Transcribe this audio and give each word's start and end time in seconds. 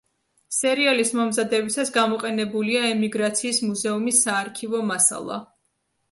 სერიალის 0.59 1.09
მომზადებისას 1.17 1.91
გამოყენებულია 1.97 2.81
ემიგრაციის 2.93 3.59
მუზეუმის 3.67 4.23
საარქივო 4.25 4.81
მასალა. 4.93 5.37